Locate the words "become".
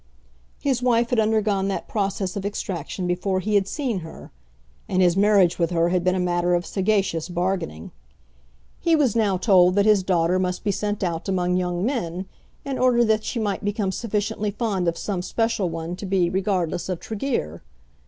13.63-13.91